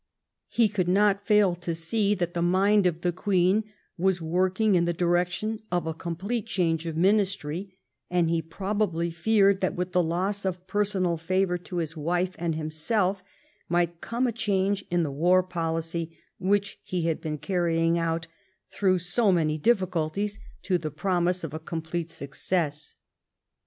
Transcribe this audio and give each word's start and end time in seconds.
He 0.47 0.67
could 0.67 0.87
not 0.87 1.27
fail 1.27 1.53
to 1.53 1.75
see 1.75 2.15
that 2.15 2.33
the 2.33 2.41
mind 2.41 2.87
of 2.87 3.01
the 3.01 3.11
Queen 3.11 3.65
was 3.99 4.19
working 4.19 4.73
in 4.73 4.85
the 4.85 4.93
direction 4.95 5.61
of 5.71 5.85
a 5.85 5.93
com 5.93 6.15
plete 6.15 6.47
change 6.47 6.87
of 6.87 6.97
ministry, 6.97 7.77
and 8.09 8.27
he 8.27 8.41
probably 8.41 9.11
feared 9.11 9.61
that 9.61 9.75
with 9.75 9.91
the 9.91 10.01
loss 10.01 10.43
of 10.43 10.65
personal 10.65 11.17
favor 11.17 11.55
to 11.59 11.75
his 11.77 11.95
wife 11.95 12.33
and 12.39 12.55
himself 12.55 13.23
might 13.69 14.01
come 14.01 14.25
a 14.25 14.31
change 14.31 14.83
in 14.89 15.03
the 15.03 15.11
war 15.11 15.43
policy 15.43 16.17
which 16.39 16.79
he 16.83 17.03
had 17.03 17.21
been 17.21 17.37
carrying 17.37 17.99
out, 17.99 18.25
through 18.71 18.97
so 18.97 19.31
many 19.31 19.59
difficulties, 19.59 20.39
to 20.63 20.79
the 20.79 20.89
promise 20.89 21.43
of 21.43 21.53
a 21.53 21.59
complete 21.59 22.09
success. 22.09 22.95